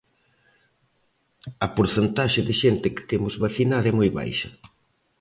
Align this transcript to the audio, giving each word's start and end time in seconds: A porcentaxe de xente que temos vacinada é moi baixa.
A 1.65 1.67
porcentaxe 1.75 2.41
de 2.47 2.53
xente 2.61 2.87
que 2.95 3.07
temos 3.11 3.33
vacinada 3.43 3.87
é 3.91 3.97
moi 3.99 4.09
baixa. 4.17 4.49